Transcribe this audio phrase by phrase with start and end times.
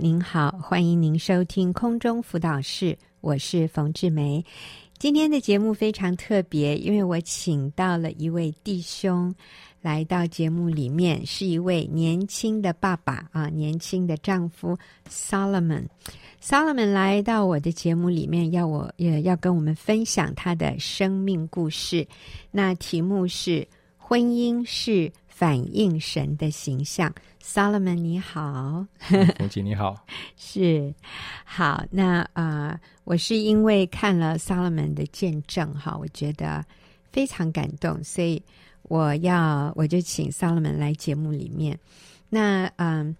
[0.00, 4.44] 您好，欢迎您收听空中辅导室，我是冯志梅。
[4.96, 9.34] 今天的节目非常特别，因为我请到了一位弟兄
[9.80, 14.78] 来到节目里面，是一位年轻的爸爸啊，年轻的丈夫
[15.10, 15.88] Solomon。
[16.40, 22.06] Solomon 来到我的节目里面，要我也要跟我们分享他的生命故事。
[22.52, 23.66] 那题目是
[23.98, 25.10] “婚姻是”。
[25.38, 28.84] 反映神的形象，Solomon 你好，
[29.38, 29.94] 冯姐你好，
[30.36, 30.92] 是
[31.44, 31.84] 好。
[31.92, 36.64] 那啊、呃，我是因为看了 Solomon 的见证哈，我觉得
[37.12, 38.42] 非常感动，所以
[38.82, 41.78] 我要我就请 Solomon 来节目里面。
[42.28, 43.16] 那嗯、呃，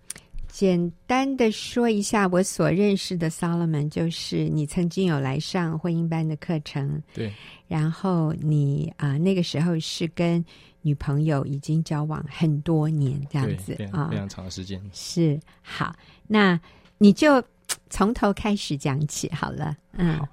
[0.48, 7.32] 简单的说一下我所认识的 Solomon，就是你曾经有来上婚姻班的课程，对，
[7.68, 10.44] 然后你啊、呃、那个时候是跟。
[10.82, 14.80] 女朋友已经交往很多年，这样子啊，非常长的时间。
[14.92, 15.94] 是好，
[16.26, 16.58] 那
[16.98, 17.42] 你就
[17.90, 19.76] 从头开始讲起好了。
[19.92, 20.28] 嗯，好。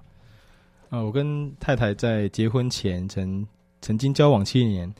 [0.90, 3.46] 啊，我跟太太在结婚前曾
[3.82, 4.94] 曾经交往七年，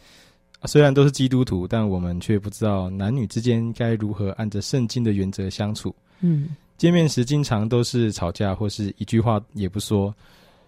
[0.64, 5.96] 虽然都是基督徒，但我们却不知道男女之间该如何按着圣经的原则相处。
[6.22, 10.14] 嗯，见面时经常都是吵架，或是一句话也不说，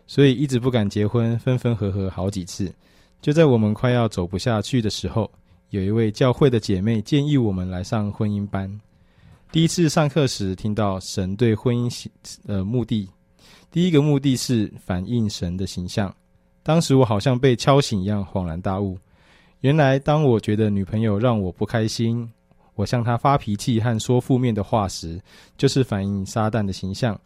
[0.06, 2.72] 所以一直不敢结婚，分分合合好几次。
[3.22, 5.30] 就在我们快要走不下去的时候，
[5.70, 8.70] 有一位教会的姐妹建议我们来上婚姻班。
[9.52, 12.08] 第一次上课时，听到神对婚姻
[12.46, 13.10] 的目的，
[13.72, 16.14] 第一个目的是反映神的形象。
[16.64, 18.98] 当时我好像被敲醒一样，恍然大悟。
[19.62, 22.30] 原来，当我觉得女朋友让我不开心，
[22.76, 25.20] 我向她发脾气和说负面的话时，
[25.58, 27.20] 就是反映撒旦的形象。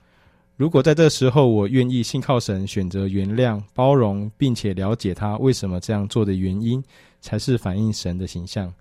[0.61, 6.83] 如果在这时候我愿意信靠神，选择原谅、包容，并且了解他为什么这样做的原因，
[7.19, 8.71] 才是反映神的形象。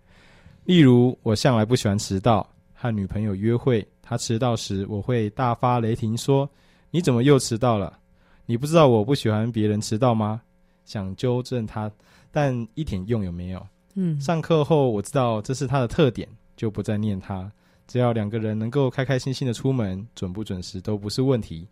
[0.66, 6.46] 例如，我向来不喜欢迟到，和女朋友约会，她迟到时，我会大发雷霆说
[6.92, 7.98] ：“你怎么又迟到了？
[8.44, 10.42] 你不知道我不喜欢别人迟到吗？”
[10.84, 11.90] 想纠正她，
[12.30, 13.66] 但一点用也没有？
[13.94, 17.50] 嗯，上课后我知道这是她的特点，就不再念她。
[17.90, 21.66] 只要两个人能够开开心心的出门，准不准时都不是问题。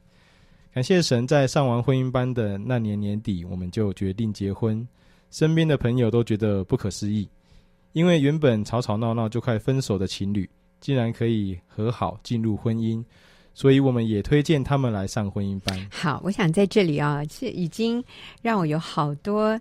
[0.74, 4.84] 感谢神，在上完婚姻班的那年年底，我们就决定结婚。
[5.30, 7.28] 身边的朋友都觉得不可思议，
[7.92, 13.00] 因为原本吵吵闹闹就快分手的情侣，竟然可以和好进入婚姻，
[13.54, 15.88] 所以我们也推荐他们来上婚姻班。
[15.88, 18.02] 好，我想在这里啊，这已经
[18.42, 19.56] 让我有好多。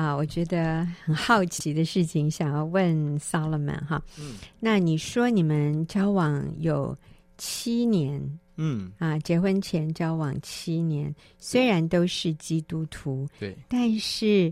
[0.00, 4.02] 啊，我觉得很好奇的事情，想要问 Solomon 哈。
[4.18, 6.96] 嗯，那你说你们交往有
[7.36, 8.18] 七年，
[8.56, 14.50] 嗯，啊，结婚前交往七年，虽然都是基督徒，对，但是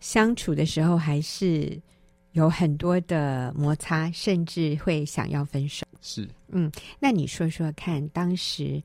[0.00, 1.80] 相处的时候还是
[2.32, 5.86] 有很多的摩擦，甚至会想要分手。
[6.02, 8.82] 是，嗯，那你说说看，当时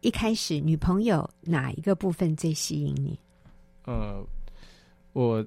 [0.00, 3.18] 一开始女朋友哪一个部分最吸引你？
[3.86, 4.24] 呃。
[5.14, 5.42] 我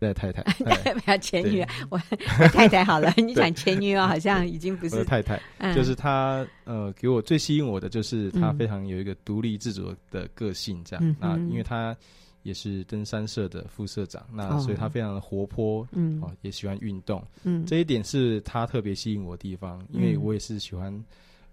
[0.00, 0.42] 的太太，
[0.94, 2.00] 不要前女友，我
[2.40, 3.12] 我太太好了。
[3.18, 6.46] 你讲前女友 好像已经不是太太，嗯、就是她。
[6.64, 11.04] 呃，给我最吸引我的就是她非常有一个独立自主的个性，这样。
[11.04, 11.96] 嗯、那因为她
[12.42, 20.92] 也是登山社的副社长，嗯、那所以她非常的活泼，嗯，哦，也喜欢运动，嗯，这一点是她特别吸引我的地方，因为我也是喜欢。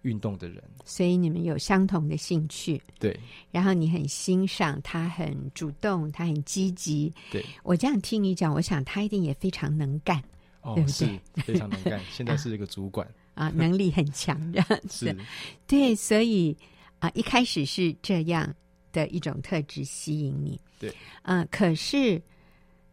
[0.06, 3.20] 运动的人，所以你们有相同的兴趣，对。
[3.52, 7.12] 然后你很欣赏他，很主动，他很积极。
[7.32, 10.22] 对，我这样听你讲，我想他一定也非常能干，
[10.62, 10.94] 哦，对不对？
[10.94, 15.08] 是非常能干， 现在是一个主管啊，能力很强，这样子。
[15.08, 15.18] 是，
[15.66, 16.56] 对，所以
[17.00, 18.54] 啊，一开始是这样
[18.94, 20.94] 的一种特质吸引你，对。
[21.24, 22.22] 嗯，可是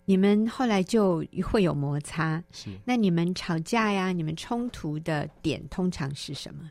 [0.07, 2.71] 你们后来就会有摩擦，是。
[2.87, 6.71] 那你们吵架呀，你们冲突的点通常是什么？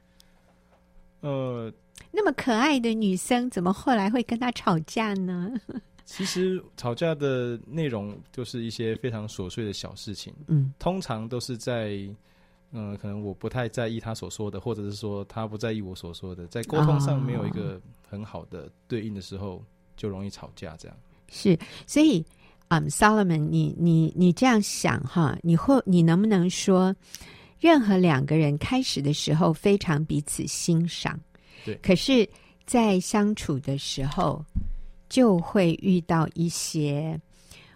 [1.22, 1.72] 呃，
[2.12, 5.52] 那么可爱的女生，怎么后来会跟他吵架呢？
[6.04, 11.92] 其实吵架的内容就是一些非常琐碎的小事情，嗯，通常都是在，
[12.72, 17.80] 嗯、呃，可能我不太在意他所说的，或者是说他不在意我所说的，在沟通上没有一个
[18.10, 19.64] 很好的对应的时候，
[19.96, 20.76] 就容易吵架。
[20.78, 20.98] 这样
[21.30, 21.58] 是，
[21.88, 22.26] 所以，
[22.68, 26.94] 嗯，Solomon，你你你这样想哈，你会你能不能说？
[27.62, 31.18] 任何两个人开始的时候非常彼此欣赏，
[31.64, 31.76] 对。
[31.76, 32.28] 可是，
[32.66, 34.44] 在相处的时候，
[35.08, 37.18] 就会遇到一些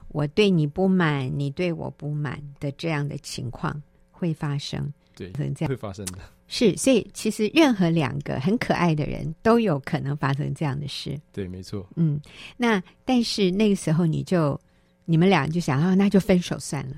[0.07, 3.79] 我对你不满，你对我不满的这样的情况
[4.11, 4.91] 会发生。
[5.15, 6.17] 对，可能这样会发生的。
[6.47, 11.19] 是，所以其实任何两个很可爱的人都有可能发生这样的事。
[11.31, 11.87] 对，没错。
[11.95, 12.19] 嗯，
[12.57, 14.59] 那但是那个时候你就
[15.05, 16.95] 你们俩就想啊，那就分手算了。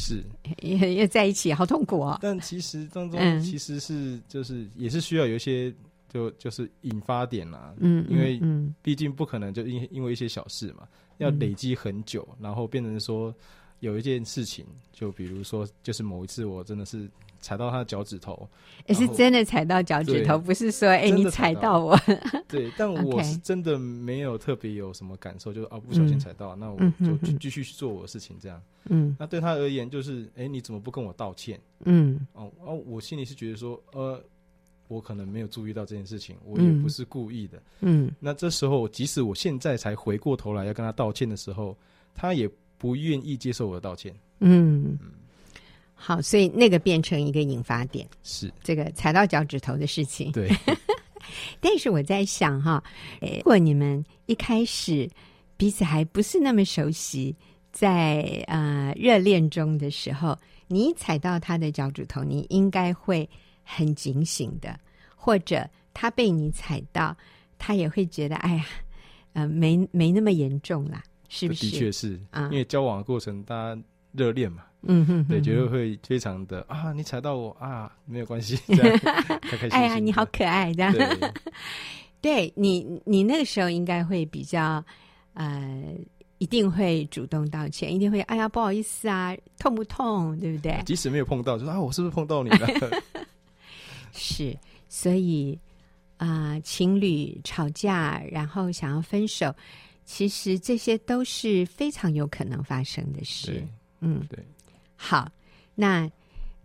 [0.00, 0.22] 是，
[0.62, 2.16] 也也在一起，好痛苦哦。
[2.22, 5.74] 但其实当中其实是就是也是需要有一些
[6.08, 8.40] 就就是引发点啦，嗯，因为
[8.80, 10.86] 毕竟不可能就因因为一些小事嘛，
[11.16, 13.34] 要累积很久，然后变成说
[13.80, 17.08] 有一件事情，就比如说就是某一次我真的是。
[17.40, 18.48] 踩到他的脚趾头，
[18.88, 21.96] 也是真的踩到脚趾头，不是说哎、欸、你踩到我。
[22.48, 26.68] 对，但我 是真的没有特别有什么感受，就是啊不小心踩到，嗯、那
[27.12, 28.60] 我就继续去做我的事情这样。
[28.86, 31.60] 嗯，那对他而言就是哎、欸、你怎么不跟我道歉？
[31.84, 34.20] 嗯，哦哦，我心里是觉得说呃
[34.88, 37.62] 我可能没有注意到这件事情，我也不是故意的。
[37.82, 41.78] 嗯，那这时候即使我现在才回过头来要跟他道歉的时候，
[42.16, 44.14] 他也不愿意接受我的道歉。
[44.38, 44.96] 嗯。
[45.02, 45.10] 嗯
[46.00, 50.30] 好，所以那个变成一个引发点，是这个踩到脚趾头的事情。
[50.30, 50.48] 对，
[51.58, 52.80] 但是我在想哈，
[53.20, 55.10] 如果你们一开始
[55.56, 57.34] 彼此还不是那么熟悉，
[57.72, 60.38] 在呃热恋中的时候，
[60.68, 63.28] 你踩到他的脚趾头，你应该会
[63.64, 64.78] 很警醒的，
[65.16, 67.16] 或者他被你踩到，
[67.58, 68.64] 他也会觉得哎呀，
[69.32, 71.66] 呃，没没那么严重啦，是不是？
[71.66, 73.80] 的确是啊，因为交往的过程，大家
[74.12, 74.64] 热恋嘛。
[74.82, 76.92] 嗯哼，哼，对，觉得会非常的啊！
[76.92, 78.98] 你踩到我啊，没有关系， 这样
[79.42, 79.70] 开开心心。
[79.70, 80.92] 哎呀，你好可爱，这样。
[80.92, 81.32] 对，
[82.20, 84.82] 对你，你那个时候应该会比较
[85.34, 85.84] 呃，
[86.38, 90.38] 一定会主动道歉，一定会哎呀，不好意思啊，痛不痛？
[90.38, 90.80] 对不对？
[90.86, 92.68] 即使没有碰到，就说啊，我是不是碰到你了？
[94.14, 94.56] 是，
[94.88, 95.58] 所以
[96.18, 99.52] 啊、呃，情侣吵架然后想要分手，
[100.08, 103.62] 其实这些都是非常有可能发生的事。
[104.00, 104.42] 嗯，对。
[104.96, 105.30] 好，
[105.74, 106.10] 那，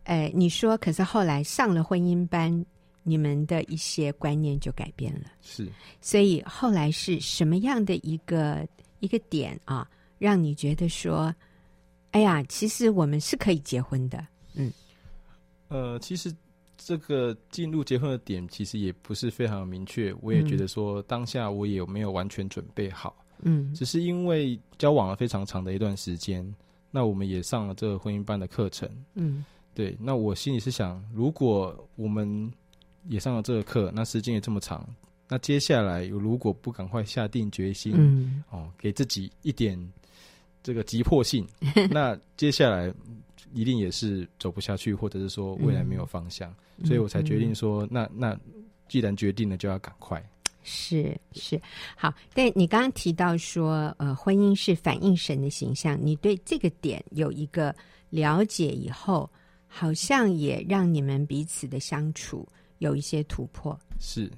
[0.06, 2.66] 呃，你说，可是后来上了婚姻班，
[3.04, 5.70] 你们的一些观念就改变了，是，
[6.00, 8.66] 所以后来是什么样的一个
[9.02, 11.36] 一个点啊，让你觉得说，
[12.12, 14.72] 哎呀，其实我们是可以结婚的，嗯，
[15.68, 16.34] 呃，其实
[16.78, 23.14] 这个进入结婚的点其实也不是非常明确，我也觉得说当下我也没有完全准备好，
[23.46, 26.54] 嗯，只是因为交往了非常长的一段时间。
[26.96, 29.44] 那我们也上了这个婚姻班的课程，嗯，
[29.74, 29.98] 对。
[30.00, 32.54] 那我心里是想，如果我们
[33.08, 34.88] 也上了这个课，那时间也这么长，
[35.28, 39.76] 那接下来如果不赶快下定决心，嗯，哦，给自己一点
[40.62, 41.48] 这个急迫性，
[41.90, 42.94] 那接下来
[43.52, 48.40] 一定也是走不下去，或者是说未来没有方向，嗯，所以我才决定说，那那
[48.88, 50.24] 既然决定了，就要赶快。
[50.64, 51.62] 是是
[51.96, 57.76] 好，但你刚刚提到说，呃，婚姻是反映神的形象，你对这个点有一个
[58.10, 59.30] 了解以后，
[59.68, 63.78] 好像也让你们彼此的相处有一些突破。
[64.00, 64.32] 是，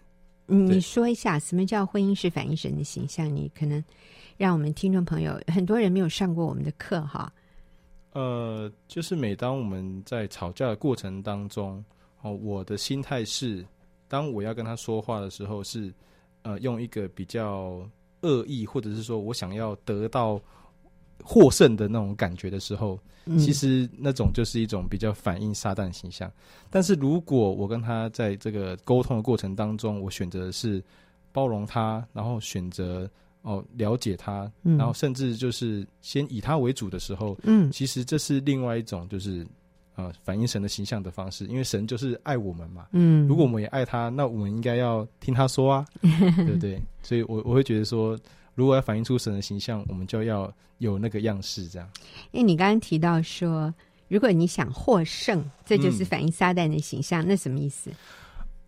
[0.48, 3.34] 你说一下什么叫婚姻是反映神的形象？
[3.34, 3.84] 你可能
[4.36, 7.32] 让我们听众朋友很多人没有上过我们的课哈。
[8.14, 11.84] 呃，就是每当我们在吵架的过程当中，
[12.22, 13.64] 哦，我的心态是，
[14.08, 15.94] 当我要跟他说话的时候是。
[16.46, 17.84] 呃，用一个比较
[18.22, 20.40] 恶意，或者是说我想要得到
[21.24, 26.32] 获胜的那种感觉的时候，嗯，其实那种就是一种比较反映撒旦形象。
[26.70, 30.84] 但是如果我跟他在这个沟通的过程当中，我选择是
[31.32, 33.10] 包容他，然后选择
[33.42, 39.44] 哦了解他，嗯，然后甚至就是先以他为主的时候，嗯，其实这是另外一种就是。
[39.96, 42.88] 啊、呃，反映神的形象的方式，因为神就是爱我们嘛。
[42.92, 46.82] 嗯，如果我们也爱他，那我们应该要听他说啊，对不对？
[47.02, 48.18] 所以我，我我会觉得说，
[48.54, 51.90] 如果要反映出神的形象，我们就要有那个样式，这样。
[52.32, 53.74] 因为你刚刚提到说，
[54.08, 57.90] 如果你想获胜，这就是反映撒旦的形象，嗯、那什么意思？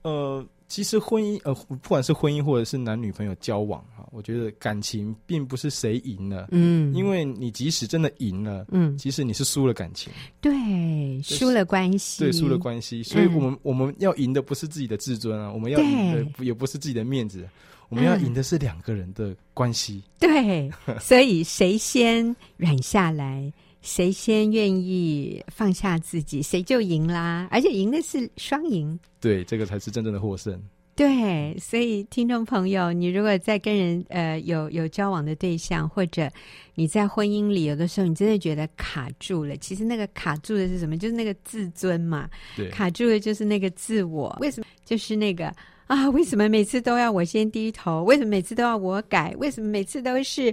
[0.01, 0.45] 呃。
[0.67, 17.47] 其实婚姻，呃，不管是婚姻或者是男女朋友交往哈，我觉得感情并不是谁赢了，嗯，因为你即使真的赢了，嗯，其实你是输了感情，对，输了关系，对，输了关系，所以我们、嗯、我们要赢的不是自己的自尊啊，我们要赢的也不是自己的面子，
[17.87, 20.69] 我们要赢的是两个人的关系，对，
[20.99, 23.51] 所以谁先软下来。
[23.81, 27.47] 谁先愿意放下自己，谁就赢啦！
[27.51, 28.99] 而且赢的是双赢。
[29.19, 30.61] 对，这个才是真正的获胜。
[30.95, 36.27] 对，所以听众朋友，你如果在跟人呃有有交往的对象，或者
[36.73, 40.97] 你在婚姻里，有的时候你真的觉得卡住了，其实那个卡住的是什么？
[40.97, 42.27] 就是那个自尊嘛。
[42.55, 44.35] 对，卡住的就是那个自我。
[44.41, 44.65] 为什么？
[44.83, 45.53] 就是那个
[45.85, 46.09] 啊？
[46.09, 48.03] 为什么每次都要我先低头？
[48.03, 49.35] 为什么每次都要我改？
[49.37, 50.51] 为什么每次都是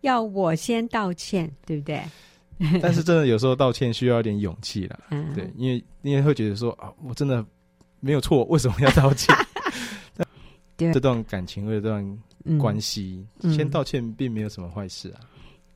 [0.00, 1.48] 要我先道歉？
[1.64, 2.02] 对不对？
[2.80, 4.98] 但是真的有时候道歉需要一点勇气了，
[5.34, 7.44] 对，因为因为会觉得说啊，我真的
[8.00, 9.34] 没有错，为什么要道歉？
[10.76, 12.18] 对，这段感情或者这段
[12.58, 15.20] 关系，嗯，先道歉并没有什么坏事啊。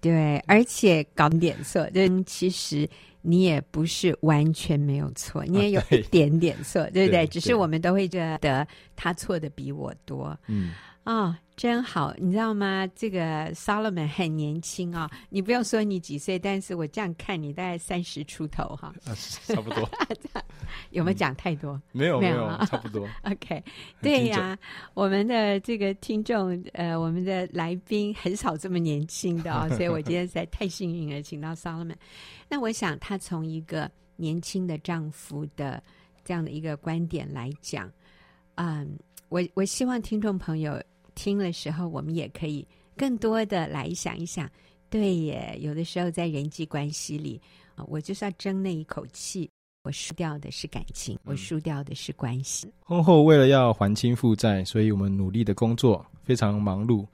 [0.01, 2.89] 对，而且搞点脸色，但其实
[3.21, 7.27] 你也不是完全没有错，你也有一点点错，啊、对，对不对？
[7.27, 10.39] 对，只是我们都会觉得他错的比我多。
[10.47, 10.73] 嗯。
[11.09, 12.87] 哦，真好，你知道吗？
[12.95, 19.89] 这个 Solomon 很年轻啊、哦，你不用说你几岁，但是我这样看你大概三十出头哈、 啊，差不多。
[20.93, 21.73] 有没有讲太多？
[21.73, 23.09] 嗯、没有，没有，差不多。
[23.25, 23.65] OK，
[24.03, 24.55] 对呀，
[24.93, 31.97] 我们的这个听众，呃，我们的来宾很少这么年轻的啊、哦，所以我今天实在太幸运了，请到 Solomon。
[32.51, 35.83] 那我想他从一个年轻的丈夫的
[36.23, 37.91] 这样的一个观点来讲，
[38.57, 38.99] 嗯，
[39.31, 40.79] 我我希望听众朋友。
[41.19, 42.65] 听的时候，我们也可以
[42.97, 44.49] 更多的来想一想。
[44.89, 47.41] 对耶，有的时候在人际关系里
[47.75, 49.51] 啊，我就是要争那一口气，
[49.83, 52.69] 我输掉的是感情，我输掉的是关系。
[52.69, 52.73] 嗯。
[52.85, 57.05] 婚后为了要还清负债，所以我们努力的工作，非常忙碌。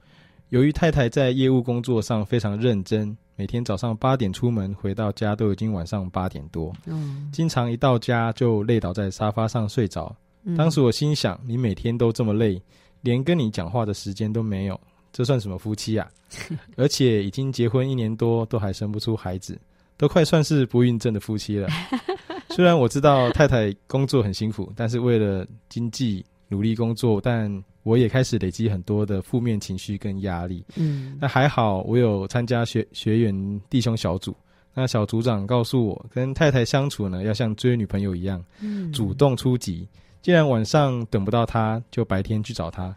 [0.49, 6.71] 由于太太在业务工作上非常认真，每天早上八点出门，回到家都已经晚上八点多。
[6.85, 10.15] 嗯，经常一到家就累倒在沙发上睡着。
[10.55, 12.61] 当时我心想，你每天都这么累。
[13.05, 14.79] 连跟你讲话的时间都没有，
[15.13, 16.09] 这算什么夫妻啊？
[16.75, 19.57] 而且已经结婚一年多，都还生不出孩子，
[19.95, 21.69] 都快算是不孕症的夫妻了。
[22.49, 30.65] 虽然我知道太太工作很辛苦，但是为了经济努力工作，但我也开始累积很多的负面情绪跟压力。
[30.75, 34.35] 嗯，那还好，我有参加学学员弟兄小组，
[34.73, 39.87] 那小组长告诉我，跟太太相处呢，要像追女朋友一样，嗯，主动出击。
[40.25, 42.91] 既然晚上等不到他，就白天去找他，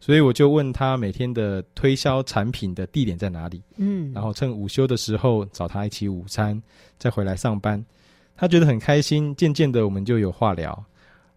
[0.00, 6.62] 所以我就问他每天的推销产品的地点在哪里，嗯，然后趁午休的时候找他一起午餐，
[6.98, 7.82] 再回来上班。
[8.36, 10.84] 他觉得很开心，渐渐的我们就有话聊。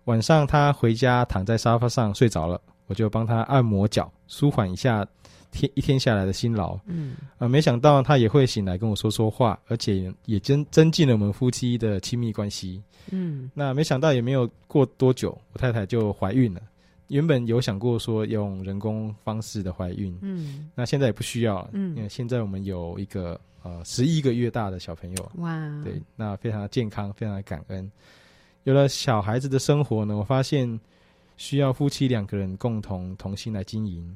[0.03, 5.07] 晚上他回家躺在沙发上睡着了，我就帮他按摩脚，舒缓一下
[5.51, 6.79] 天一天下来的辛劳。
[6.85, 12.81] 嗯，啊，没想到他也会醒来跟我说说话，而且也增增进了我们夫妻的亲密关系。
[13.11, 16.61] 嗯，那没想到也没有过多久，我太太就怀孕了。
[17.07, 27.89] 原本有想过说用人工方式的怀孕，嗯，那现在也不需要了，嗯，因为现在我们有一个呃十一个月大的小朋友，哇，对，那非常的健康，非常的感恩。
[28.63, 30.77] 有了小孩子的生活呢，我发现
[31.37, 34.13] 需要夫妻两个人共同同心来经营。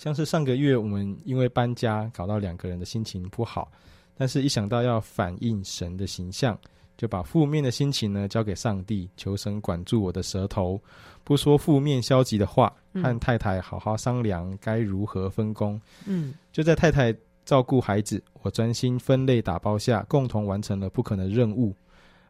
[0.00, 3.70] 像是上个月我们因为搬家搞到两个人的心情不好，
[4.16, 6.58] 但是一想到要反映神的形象。
[6.96, 10.78] 就把负面的心情呢交给上帝，求神管住我的舌头，
[11.24, 15.80] 不说负面消极的话，和、嗯、太太好好商量该如何分工。
[16.04, 17.14] 嗯，就在太太
[17.46, 21.74] 照顾孩子，我专心分类打包下，共同完成了不可能的任务。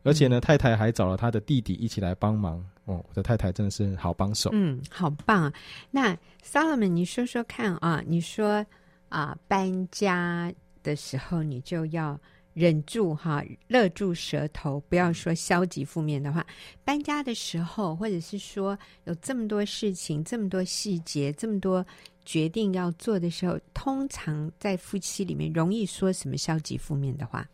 [0.02, 2.64] 而且呢，太太还找了他的弟弟一起来帮忙。
[2.84, 4.50] 哦，我的太太真的是好帮手。
[4.52, 5.52] 嗯，好棒。
[5.90, 8.64] 那 Solomon，你说说看啊，你说
[9.08, 10.52] 啊，搬家
[10.82, 12.18] 的时候你就要。
[12.52, 16.44] 忍住哈，勒住舌头，不要说消极负面的话。
[16.84, 21.86] 搬家的时候，或者是说有这么多事情、这么多细节、这么多
[22.24, 27.48] 决定要做的时候，通常在夫妻里面容易说什么消极负面的话？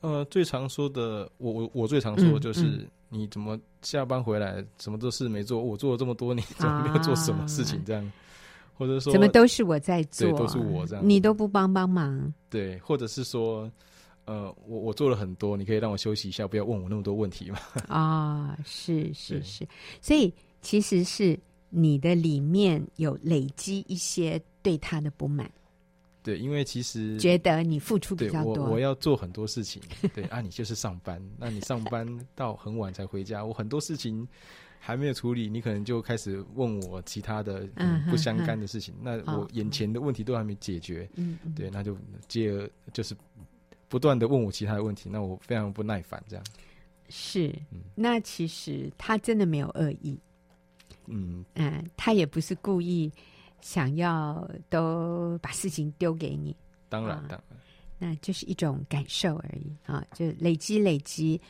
[0.00, 5.62] 呃，最常说的，我我我最常说的就是、嗯嗯、你怎么下班回来什么都事没做？
[5.62, 7.82] 我做了这么多年，怎么没有做什么事情？
[7.84, 8.12] 这样，啊、
[8.76, 12.32] 或者说怎么都是我在做，都是我这样，你都不帮帮忙？
[12.48, 13.70] 对，或者是说。
[14.26, 17.58] 呃，我我做了很多，你可以让我休息一下，不要问我那么多问题嘛。
[17.88, 19.66] 啊、哦，是是是，
[20.00, 21.36] 所以其实是
[21.68, 25.50] 你的里面有累积一些对他的不满。
[26.22, 29.82] 对，因为其实觉得你付出比较多，我我要做很多事情。
[30.14, 34.26] 对啊，你就是上班，那你上班到很晚才回家，我很多事情
[34.78, 38.94] 还没有处理，你可能就开始问我其他的、嗯、不相干的事情。
[39.02, 41.08] 嗯、那我眼前的问题都还没解决，
[41.56, 41.96] 对，那就
[42.28, 43.16] 接而就是。
[43.88, 46.22] 不断的问我其他的问题，那我非常不耐烦。
[46.28, 46.44] 这样
[47.08, 50.16] 是，嗯，那其实他真的没有恶意，
[51.06, 53.10] 嗯嗯，他也不是故意
[53.60, 56.56] 想要都把事情丢给你。
[56.88, 57.58] 当然，当然，
[57.98, 61.40] 那就是一种感受而已啊，就累积累积，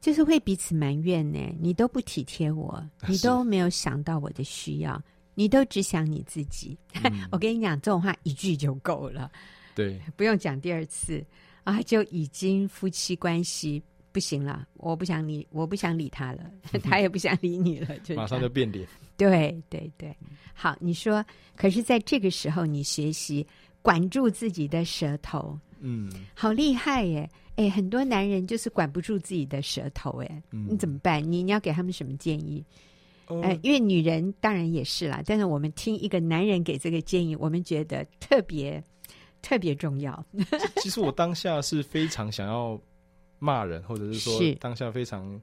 [0.00, 1.38] 就是会彼此埋怨呢。
[1.58, 5.02] 你都不体贴我，你都没有想到我的需要，
[5.34, 6.76] 你都只想你自己。
[7.04, 9.30] 嗯、 我跟你讲，这种话一句就够了，
[9.74, 11.24] 对，不用讲第二次。
[11.62, 16.50] 啊，就已经夫妻关系不行了，我不想理，我不想理他了，
[16.82, 18.86] 他也不想理你了，就马上就变脸。
[19.16, 20.14] 对对对，
[20.54, 21.24] 好，你说，
[21.56, 23.46] 可是在这个时候，你学习
[23.82, 27.28] 管住自己的舌头，嗯，好厉害耶！
[27.56, 31.22] 哎，很多男人就是管不住自己的舌头，哎、嗯，你怎么办？
[31.22, 32.64] 你你要给他们什么建议？
[33.42, 38.82] 哎、呃，因为女人当然也是啦，但是我们听一个男人给这个建议，我们觉得特别。
[39.42, 40.22] 特别重要。
[40.82, 42.78] 其实我当下是非常想要
[43.40, 45.40] 骂人，或者是说当下非常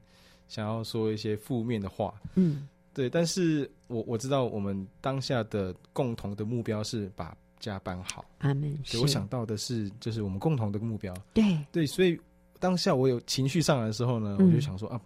[0.48, 2.14] 想要说一些负面的话。
[2.36, 3.10] 嗯，对。
[3.10, 8.24] 但是我我知道我们当下的共同的目标是把家搬好。
[8.38, 8.74] 阿门。
[9.02, 11.12] 我想到的是，就是我们共同的目标。
[11.34, 12.18] 对对，所以
[12.58, 14.98] 当下我有情绪上来的时候呢，嗯、我就想说啊，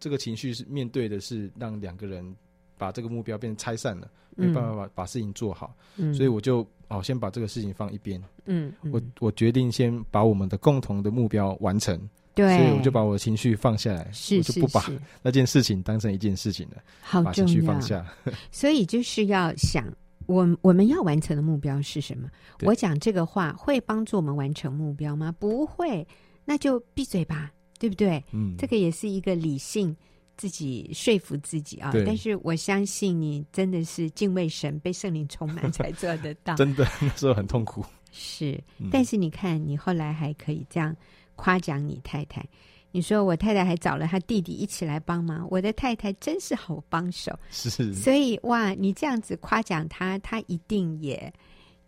[0.00, 2.34] 这个情绪是面对的是让两个人
[2.76, 5.72] 把这个目标变成拆散了，没办法把把事情做好。
[5.96, 6.66] 嗯，所以我就。
[6.90, 8.18] 哦，先把这个事情放一边。
[8.46, 12.00] 嗯，嗯，我我决定先把我们的共同的目标完成。
[12.38, 14.88] 对，所以我就把我的情绪放下来，是我就不把
[15.22, 16.76] 那件事情当成一件事情了。
[17.00, 18.06] 好，把情绪放下。
[18.52, 19.92] 所以就是要想，
[20.26, 22.28] 我我们要完成的目标是什么？
[22.62, 25.34] 我讲这个话会帮助我们完成目标吗？
[25.38, 26.06] 不会，
[26.44, 28.22] 那就闭嘴吧，对不对？
[28.32, 29.96] 嗯，这个也是一个理性。
[30.36, 31.90] 自己说服自己啊！
[32.06, 36.54] 但是我相信你真的是敬畏神，被圣灵充满才做得到。
[36.56, 37.84] 真的那时候很痛苦。
[38.12, 38.56] 是，
[38.88, 40.94] 但是你看，你后来还可以这样
[41.38, 42.44] 夸奖你太太。
[42.90, 47.32] 你说我太太还找了他弟弟一起来帮忙，我的太太真是好帮手。
[47.50, 51.32] 是，所以哇，你这样子夸奖他，他一定也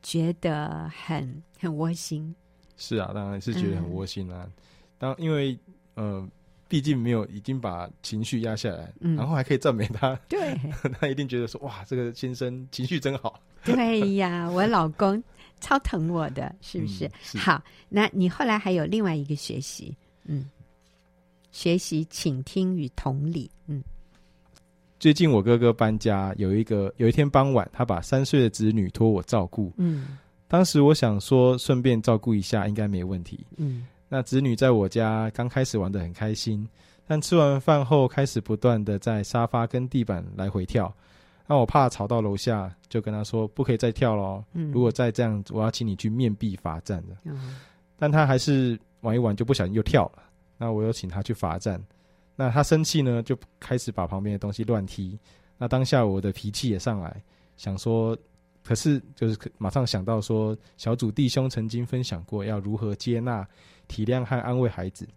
[0.02, 2.34] 觉得很很窝心。
[2.76, 4.44] 是啊，当然是觉得很窝心啊。
[4.46, 4.52] 嗯、
[4.96, 5.58] 当因为
[5.94, 6.26] 呃。
[6.70, 10.56] 毕竟没有已经把情绪压下来，嗯，然后还可以赞美他，对，
[11.00, 13.42] 他一定觉得说哇，这个先生情绪真好。
[13.66, 15.20] 对呀，我老公
[15.60, 17.06] 超疼我的，是不是？
[17.06, 17.38] 嗯、是。
[17.38, 20.50] 好，那你后来还有另外一个学习，嗯，
[21.52, 23.82] 学习倾听与同理，嗯。
[24.98, 33.86] 最近我哥哥搬家，有一个有一天傍晚，他把三岁的子女托我照顾，嗯，当时我想说顺便照顾一下，应该没问题，嗯。
[34.12, 36.68] 那子女在我家刚开始玩的很开心，
[37.06, 40.92] 但吃完饭后开始不断的在沙发跟地板来回跳。
[41.50, 44.44] 那我怕吵到楼下，就跟他说不可以再跳喽。
[44.52, 47.16] 嗯，如果再这样，我要请你去面壁罚站的。
[47.24, 47.58] 嗯，
[47.98, 50.22] 但他还是玩一玩就不小心又跳了。
[50.56, 51.82] 那我又请他去罚站。
[52.36, 55.18] 那他生气呢，就开始把旁边的东西乱踢。
[55.58, 57.20] 那当下我的脾气也上来，
[57.56, 58.16] 想说。
[58.62, 63.44] 可是，就是马上想到说，小组弟兄曾经分享过要如何接纳、
[63.88, 65.08] 体谅和安慰孩子，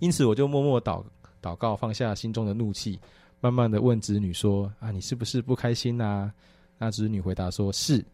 [0.00, 1.02] 因此我就默默祷
[1.40, 3.00] 祷告，放下心中的怒气，
[3.40, 6.32] 慢慢的问子女说：“啊，你是不是不开心啊？”
[6.78, 8.04] 那子女回答说：“是。”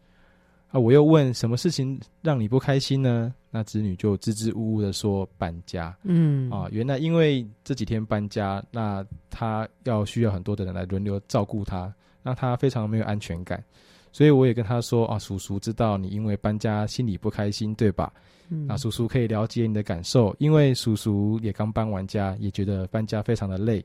[0.71, 13.63] 啊，我又问：“什么事情让你不开心呢？”那子女就支支吾吾的说：“搬家。”嗯，啊，原来因为这几天搬家，那他要需要很多的人来轮流照顾他，那他非常没有安全感。
[14.11, 18.11] 所以我也跟他说啊，叔叔知道你因为搬家心里不开心，对吧？
[18.49, 23.83] 嗯，那叔叔可以了解你的感受，因为叔叔也刚搬完家，也觉得搬家非常的累。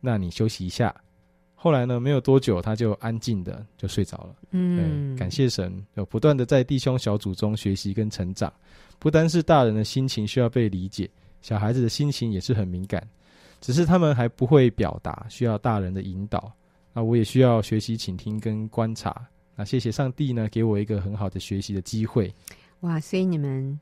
[0.00, 0.94] 那你休息一下。
[1.60, 4.34] 后来呢，没有多久他就安静的就睡着了。
[4.52, 8.52] 嗯，感谢神，有不断的在弟兄小组中学习跟成长。
[9.00, 11.10] 不单是大人的心情需要被理解，
[11.42, 13.04] 小孩子的心情也是很敏感，
[13.60, 16.52] 只是他们还不会表达，需要大人的引导。
[16.92, 19.26] 那我也需要学习倾听跟观察。
[19.56, 22.32] 那谢谢上帝呢，给我一个很好的学习的机会。
[22.80, 23.78] 哇，所以你们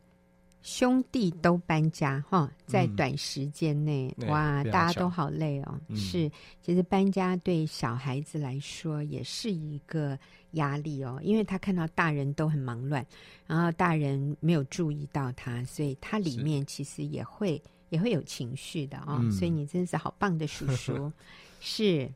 [0.66, 5.80] 兄弟都搬家哈，在短时间内，嗯、哇，大家都好累哦。
[5.86, 6.28] 嗯、是，
[6.60, 10.18] 其实搬家对小孩子来说也是一个
[10.52, 13.06] 压力哦，因为他看到大人都很忙乱，
[13.46, 19.18] 然后大人没有注意到他，所以他里面其实也会也会有情绪的哦。
[19.20, 21.12] 嗯、所以你真是好棒的叔叔，
[21.60, 22.10] 是。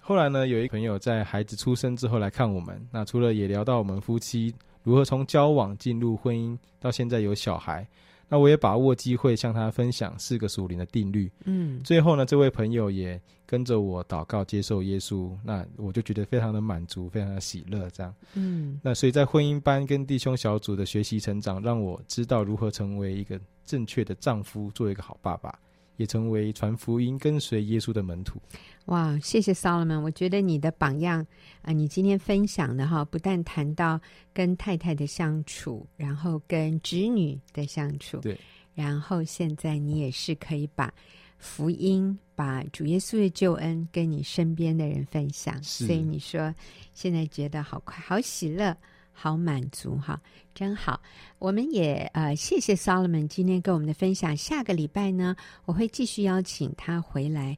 [0.00, 2.84] 后来呢，有一朋友在孩子出生之后来看我们。
[2.90, 7.86] 那除了也聊到我们夫妻如何从交往进入婚姻，到现在有小孩，
[8.28, 11.30] 那我也把握机会向他分享四个属灵的定律。
[11.44, 17.90] 嗯，最后呢，这位朋友也跟着我祷告接受耶稣，那我就觉得非常的满足，非常的喜乐。
[17.90, 25.58] 这样，嗯，那所以在婚姻班跟弟兄小组的学习成长，让我知道如何成为一个正确的丈夫，做一个好爸爸。
[26.00, 28.40] 也成为传福音、跟随耶稣的门徒。
[28.86, 31.20] 哇，谢谢 Solomon，我觉得你的榜样
[31.60, 34.00] 啊、呃，你今天分享的哈，不但谈到
[34.32, 38.40] 跟太太的相处，然后跟侄女的相处，对，
[38.74, 40.90] 然后现在你也是可以把
[41.36, 46.54] 福音、把主耶稣的救恩跟你身边的人分享，所以你说
[46.94, 48.74] 现在觉得好快、好喜乐。
[49.22, 50.18] 好满足哈，
[50.54, 50.98] 真好。
[51.38, 54.34] 我们也呃，谢谢 Solomon 今天跟我们的分享。
[54.34, 57.54] 下个礼拜呢，我会继续邀请他回来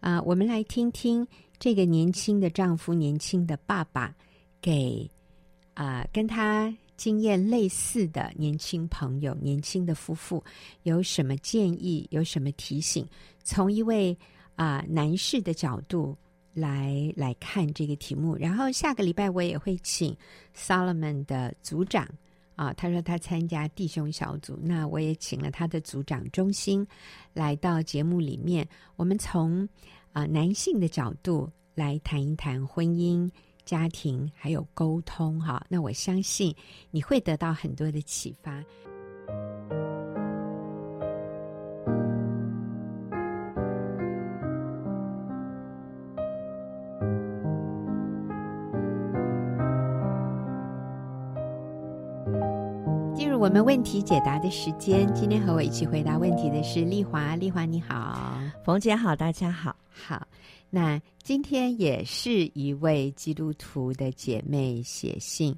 [0.00, 1.24] 啊、我们来听听
[1.56, 4.12] 这个年轻的丈夫、年轻的爸爸
[4.60, 5.08] 给
[5.74, 10.42] 啊、跟他经验类似的年轻朋友、年轻的夫妇
[10.82, 13.06] 有什么建议，有什么提醒？
[13.44, 14.18] 从一位
[14.56, 16.16] 啊、男士的角度。
[16.54, 20.16] 来来看这个题目，然后下个礼拜我也会请
[20.56, 22.08] Solomon 的组长
[22.54, 26.86] 啊，他说他参加弟兄小组，那我也请了他的组长中心
[27.32, 29.68] 来到节目里面，我们从
[30.12, 33.28] 啊男性的角度来谈一谈婚姻、
[33.64, 35.66] 家庭还有沟通哈。
[35.68, 36.54] 那我相信
[36.92, 38.62] 你会得到很多的启发。
[53.44, 57.36] 我们问题解答的时间，今天和我一起回答问题的是丽华。
[57.36, 59.76] 丽华你好，冯姐好，大家好。
[59.86, 60.26] 好，
[60.70, 65.54] 那今天也是一位基督徒的姐妹写信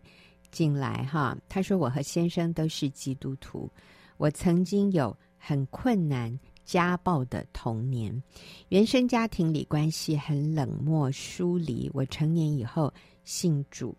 [0.50, 3.70] 进来哈，她说我和先生都是基督徒，
[4.16, 8.20] 我曾经有很困难家暴的童年，
[8.68, 13.96] 原生家庭里关系很冷漠疏离，我成年以后信主。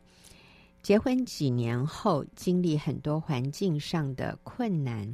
[0.88, 5.14] 结婚几年后，经历很多环境上的困难，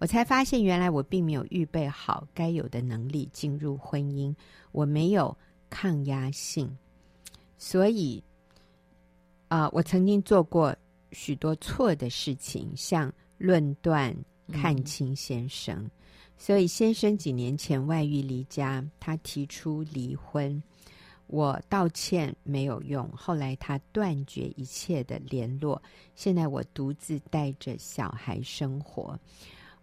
[0.00, 4.34] 我才发现原来我并没有预备好该有的能力进入婚姻。
[4.72, 5.38] 我没有
[5.70, 6.76] 抗压性，
[7.56, 8.20] 所以
[9.46, 10.74] 啊、呃，我曾经做过
[11.12, 14.12] 许多错的事情，像论断、
[14.50, 15.76] 看清先生。
[15.84, 15.90] 嗯、
[16.36, 20.60] 所以先生几年前外遇离家，他提出离婚。
[21.26, 25.82] 我道歉没有用，后来他断绝一切的联络。
[26.14, 29.18] 现在我独自带着小孩生活。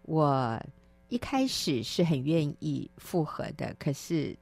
[0.03, 0.61] 我
[1.09, 4.35] 一开始是很愿意复合的，可是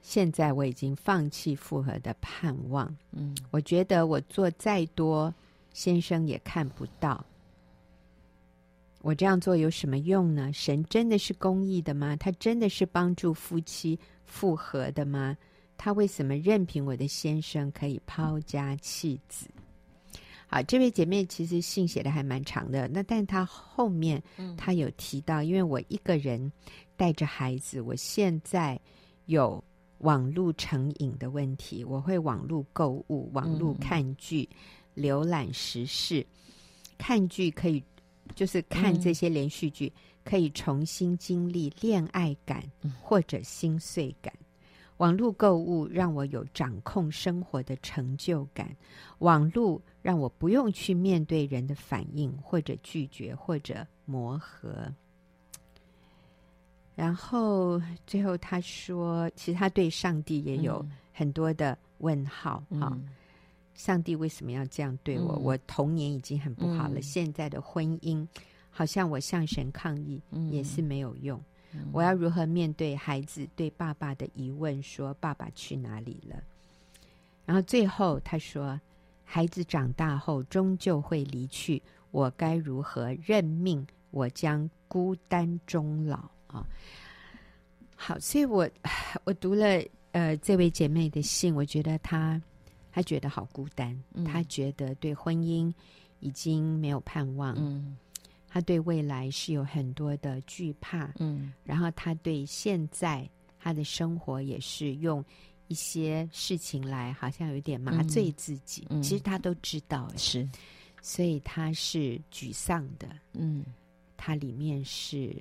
[0.00, 2.96] 现在我已经放弃复合的盼望。
[3.10, 5.34] 嗯，我觉得我做再多，
[5.72, 7.24] 先生也看不到。
[9.02, 10.52] 我这样做有什么用呢？
[10.52, 12.16] 神真的是公义的吗？
[12.16, 15.36] 他真的是帮助夫妻复合的吗？
[15.76, 19.46] 他为什么任凭我的先生可以抛家弃子？
[20.48, 22.86] 好，这位姐妹其实信写的还蛮长的。
[22.88, 24.22] 那但她后面
[24.56, 26.52] 她有提到，因为我一个人
[26.96, 28.80] 带着孩子，我现在
[29.24, 29.62] 有
[29.98, 31.84] 网络成瘾的问题。
[31.84, 34.48] 我会网络购物、网络看剧、
[34.94, 36.24] 浏览时事。
[36.96, 37.82] 看剧可以，
[38.34, 39.92] 就是看这些连续剧，
[40.24, 42.62] 可以重新经历恋爱感
[43.02, 44.32] 或者心碎感。
[44.98, 48.74] 网络购物让我有掌控生活的成就感，
[49.18, 54.90] 网络让我不用去面对人的反应，或者拒绝，或者磨合。
[56.94, 60.82] 然后最后他说，其实他对上帝也有
[61.12, 62.62] 很多的问号。
[62.80, 63.06] 哈、嗯，
[63.74, 65.34] 上帝为什么要这样对我？
[65.34, 68.26] 嗯、我童年已经很不好了，嗯、现在的婚姻
[68.70, 70.18] 好像我向神抗议
[70.50, 71.38] 也是没有用。
[71.92, 74.82] 我要如何面对孩子对爸爸的疑问？
[74.82, 76.42] 说爸爸去哪里了？
[77.44, 78.80] 然后最后他说，
[79.24, 83.86] 孩子长大后终究会离去，我该如何认命？
[84.10, 86.66] 我将孤单终老啊！
[87.94, 88.68] 好，所以我
[89.24, 92.40] 我读了呃这位姐妹的信，我觉得她
[92.92, 95.72] 她觉得好孤单，她觉得对婚姻
[96.20, 97.54] 已经没有盼望。
[97.58, 97.96] 嗯。
[98.56, 105.22] 他对未来是有很多的惧怕，嗯，然后他对现在他的生活也是用
[105.68, 108.86] 一些事情来，好像有点麻醉自己。
[108.88, 110.48] 嗯，其实他都知道，是，
[111.02, 113.62] 所以他是沮丧的，嗯，
[114.16, 115.36] 他里面是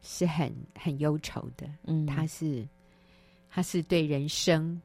[0.00, 2.66] 是很很忧愁的，嗯，他是
[3.50, 4.80] 他是对人生。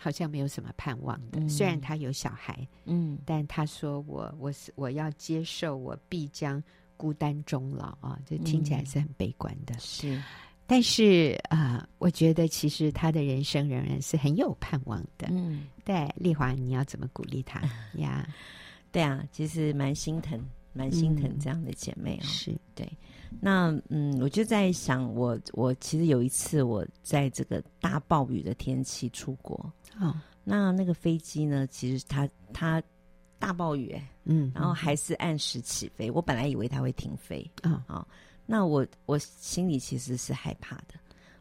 [0.00, 6.62] 好像没有什么盼望的，嗯、虽然他有小孩，嗯，但他说我我是我要接受我必将
[6.96, 10.24] 孤单终老啊，这听起来是很悲观的，是、嗯。
[10.66, 15.66] 但是啊、呃，我觉得其实他的人生仍然是很有盼望的，嗯。
[15.84, 17.60] 对，丽华，你要怎么鼓励他？
[17.94, 18.26] 呀？
[18.90, 20.40] 对啊，其实蛮心疼，
[20.74, 22.28] 蛮心疼这样的姐妹啊、哦嗯。
[22.28, 22.92] 是对。
[23.40, 29.72] 那嗯，我就在想我，我我其实有一次我在这个大暴雨的天气出国。
[29.98, 31.66] 哦，那那个飞机呢？
[31.68, 32.82] 其实它它
[33.38, 36.10] 大暴雨，嗯，然后还是按时起飞。
[36.10, 38.06] 我本来以为它会停飞啊，哦，
[38.46, 40.94] 那我我心里其实是害怕的。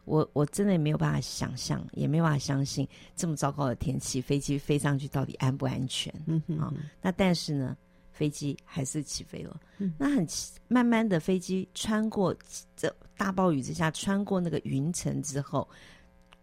[0.06, 6.14] 我我真的没有办法想象，也没有办法相信这么糟糕的天气，飞机飞上去到底安不安全？
[6.26, 7.78] 嗯哼，哦，那但是呢，
[8.14, 9.60] 飞机还是起飞了。
[9.80, 10.26] 嗯，那很
[10.70, 12.34] 慢慢的飞机穿过
[12.78, 15.68] 这大暴雨之下，穿过那个云层之后，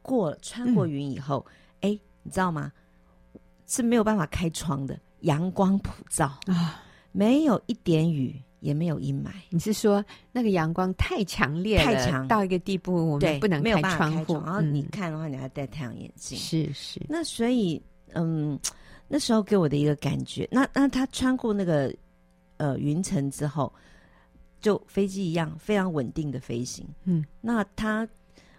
[0.02, 1.42] 过穿过云以后。
[1.48, 2.70] 嗯哎，你知道吗？
[3.66, 9.30] 是没有办法开窗的，阳光普照啊，没有一点雨，也没有阴霾。
[9.48, 14.34] 你是说那个阳光太强烈了，太强到一个地步，我们不能开窗户。
[14.34, 16.36] 然后你看的话，你还要戴太阳眼镜。
[16.36, 17.00] 是是。
[17.08, 17.80] 那所以，
[18.12, 18.60] 嗯，
[19.12, 21.92] 那时候给我的一个感觉，那那他穿过那个
[22.58, 23.72] 呃云层之后，
[24.60, 26.86] 就飞机一样非常稳定的飞行。
[27.04, 28.08] 嗯，那他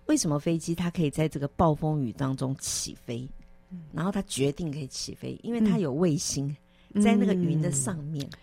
[0.07, 3.25] 为什么飞机它可以在这个暴风雨当中起飞？
[3.69, 6.53] 嗯，然后他决定可以起飞，因为它有卫星
[7.01, 8.37] 在那个云的上面，嗯，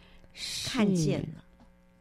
[0.64, 1.44] 看见了。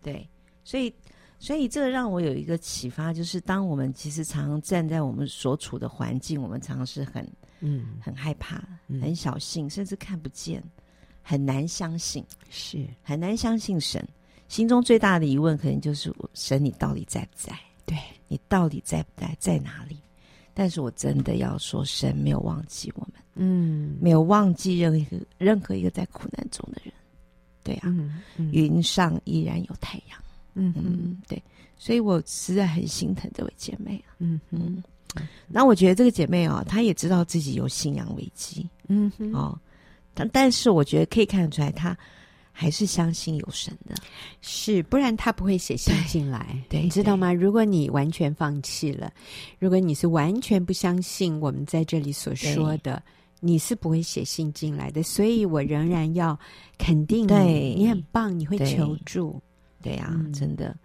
[0.02, 0.26] 对，
[0.64, 0.94] 所以。
[1.40, 8.64] 所以这个让我有一个启发，就是当我们其实常常站在我们所处的环境，我们常常是很嗯很害怕、
[9.02, 10.64] 很小心，甚至看不见，
[11.22, 14.08] 很难相信，是很难相信神。
[14.48, 17.58] 心中最大的疑问，可能就是神，你到底在不在？
[17.86, 19.36] 对，你到底在不在？
[19.40, 19.98] 在哪里？
[20.54, 26.94] 但是我真的要说，神没有忘记我们，嗯，没有忘记任何一个任何一个在苦难中的人。
[27.64, 30.20] 对啊，嗯嗯、云上依然有太阳。
[30.56, 31.40] 嗯嗯，对，
[31.78, 34.16] 所以我实在很心疼这位姐妹啊。
[34.20, 34.82] 嗯嗯，
[35.48, 38.68] 那我觉得这个姐妹啊，她也知道自己有信仰危机。
[38.88, 39.60] 嗯哼，哦，
[40.14, 41.98] 但但是我觉得可以看得出来，她
[42.52, 43.96] 还是相信有神的，
[44.42, 46.62] 是，不然她不会写信进来。
[46.70, 47.32] 对，你知道吗？
[47.32, 49.12] 如果你完全放弃了，
[49.60, 53.02] 如果你是完全不相信我们在这里所说的，
[53.40, 55.04] 你是不会写信进来的。
[55.04, 56.38] 所以我仍然要
[56.78, 59.42] 肯定你，对，你很棒，你会求助。
[59.82, 60.76] 对呀、啊，嗯、真的。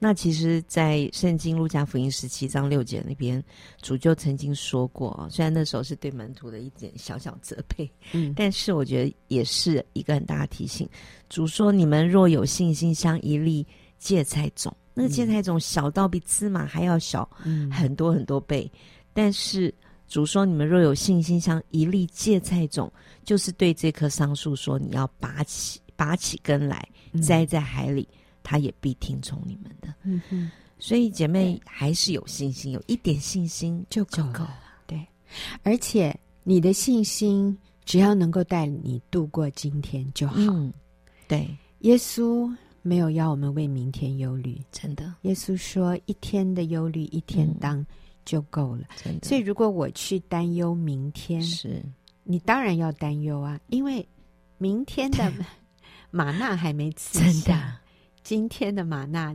[0.00, 3.42] 那其实，在圣经路加福音十七章六节那边，
[3.82, 10.88] 主就曾经说过，虽然那时候是对门徒的一点小小责备，嗯， 但是我觉得也是一个很大的提醒。
[11.28, 13.66] 主说：“你们若有信心，像一粒
[13.98, 18.70] 芥菜种，那个芥菜种小到比芝麻还要小，嗯，很多很多倍。
[19.12, 19.74] 但是
[20.06, 22.90] 主说：你们若有信心，像一粒芥菜种，
[23.24, 26.88] 就是对这棵桑树说：你要拔起，拔起根来，
[27.20, 28.08] 栽在海里。”
[28.50, 34.58] 他也必听从你们的，嗯哼，所以姐妹还是有信心，有一点信心就够了，够了。
[34.86, 35.06] 对，
[35.62, 40.36] 而且你的信心只要能够带你度过今天就好。
[40.38, 40.72] 嗯，
[41.28, 41.46] 对，
[41.80, 45.12] 耶稣没有要我们为明天忧虑，真的。
[45.22, 47.84] 耶稣说：“一天的忧虑一天当
[48.24, 49.28] 就够了。”真的。
[49.28, 51.84] 所以如果我去担忧明天，是
[52.24, 54.08] 你当然要担忧啊，因为
[54.56, 55.30] 明天的
[56.10, 57.74] 玛 纳还没吃，真的。
[58.28, 59.34] 今天的玛纳，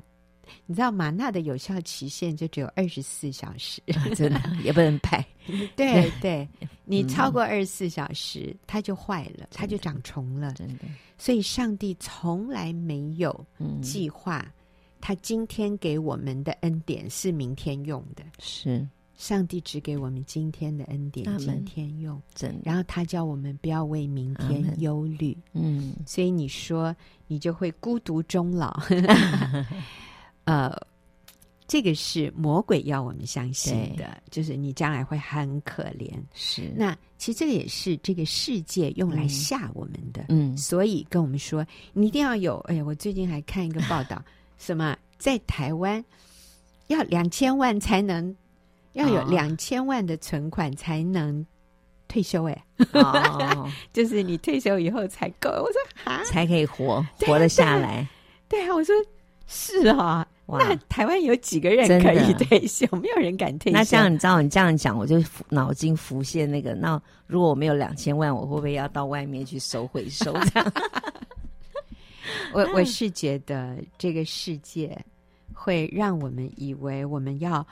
[0.67, 3.82] 你知道玛纳的有效期限就只有二十四小时，
[4.13, 5.25] 真的也不能拍。
[5.75, 6.47] 对对，
[6.86, 10.53] 你超过二十四小时，它就坏了，它就长虫了。
[10.53, 10.86] 真的，
[11.17, 13.34] 所以上帝从来没有
[13.82, 14.45] 计划，
[15.01, 18.23] 他今天给我们的恩典是明天用的。
[18.38, 18.88] 是。
[19.15, 22.19] 上帝只给我们今天的恩典，今天用。
[22.63, 25.38] 然后他叫我们不要为明天忧虑。
[25.54, 26.93] 嗯，所以你说
[27.28, 28.82] 你就会孤独终老。
[30.45, 30.76] 呃，
[31.67, 36.12] 这个是魔鬼要我们相信的，就是你将来会很可怜。
[36.34, 40.26] 是，那其实这个也是这个世界用来吓我们的。
[40.30, 42.58] 嗯，所以跟我们说，你一定要有。
[42.67, 44.21] 哎呀，我最近还看一个报道，
[44.58, 46.04] 什么在台湾
[46.88, 48.36] 要两千万才能。
[48.93, 51.45] 要有两千万的存款才能
[52.08, 55.49] 退休，哎，哦， 就是你退休以后才够。
[55.49, 58.08] 我说啊，才可以活活得下来。
[58.47, 58.95] 对啊，我说
[59.47, 60.27] 是啊。
[60.45, 62.86] 那台湾有几个人可以退休？
[62.97, 63.77] 没有人敢退休。
[63.77, 66.75] 那这样你知道，你这样讲，我就脑筋浮现那个。
[66.75, 70.34] 那如果我没有两千万，我会不会要到外面去收回收？
[70.34, 70.73] 这样？
[72.53, 74.95] 我我是觉得这个世界
[75.53, 77.65] 会让我们以为我们要。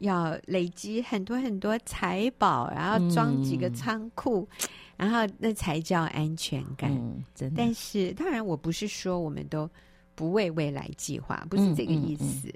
[0.00, 6.90] 要累积很多很多财宝，然后装几个仓库，嗯、然后那才叫安全感。
[6.92, 7.56] 嗯、真的。
[7.56, 9.68] 但是，当然，我不是说我们都
[10.14, 12.52] 不为未来计划，不是这个意思。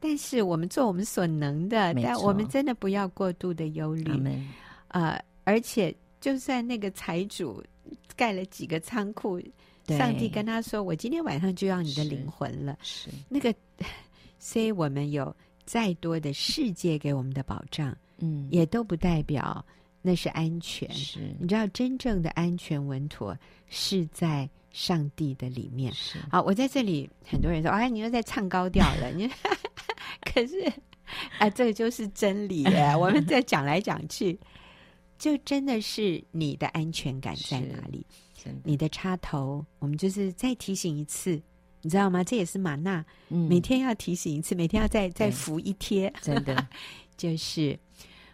[0.00, 4.10] 但是，我们做我们所能的，但我们真的不要过度的忧虑。
[5.44, 7.62] 而且，就算那个财主
[8.16, 9.38] 盖了几个仓库，
[9.88, 13.54] 上帝跟他说：“我今天晚上就要你的灵魂了。”是，是那个，
[14.38, 15.36] 所以我们有。
[15.64, 19.64] 再多的世界给我们的保障，嗯，也都不代表
[20.00, 20.90] 那是安全。
[20.92, 23.36] 是，你知道，真正的安全稳妥
[23.68, 25.92] 是在上帝的里面。
[25.92, 29.28] 是，好，我在这里，很多人说：“哎，你又在唱高调了。”你，
[30.24, 30.72] 可是，
[31.38, 32.64] 啊，这个就是真理。
[32.98, 34.38] 我们在讲来讲去，
[35.18, 38.04] 就真的是你的安全感在哪里？
[38.64, 41.40] 你的插头，我们就是再提醒一次。
[41.82, 42.24] 你知道吗？
[42.24, 46.12] 这也是玛纳，嗯、每天要提醒一次，每天要再再服一贴。
[46.22, 46.66] 真的，
[47.16, 47.78] 就是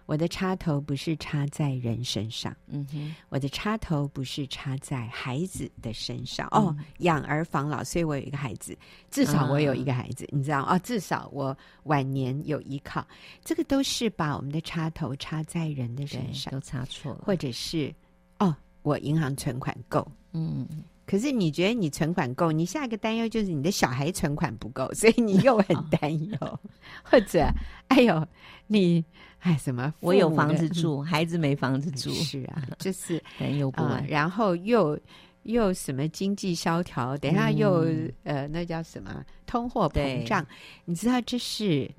[0.04, 6.46] 我的插头不是插在人身上，嗯哼，我的插头不是插在孩子的身上。
[6.52, 8.76] 嗯、哦，养儿防老，所以我有一个孩子，
[9.10, 13.06] 至少我有一个孩子，嗯、你知道哦，至少我晚年有依靠。
[13.44, 17.94] 这个都是把我们的插头插在人的身上，都插错了，或者是
[18.38, 20.66] 哦，我银行存款够，嗯。
[21.08, 26.60] 可是你觉得你存款够，你下一个担忧就是你的小孩存款不够， 所以你又很担忧，哦、
[27.02, 27.48] 或者
[27.88, 28.28] 哎呦
[28.66, 29.02] 你
[29.38, 35.00] 哎什么我有房子住，孩子没房子住，是啊，就是担忧不完、呃，然后又
[35.44, 40.46] 又什么经济萧条，等下又、嗯、呃那叫什么通货膨胀，
[40.84, 41.90] 你知道这是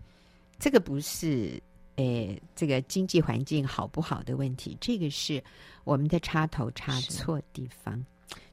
[0.60, 1.60] 这个不是。
[2.02, 5.43] 诶，这个经济环境好不好的问题，这个是
[5.84, 8.02] 我们的插头插错地方。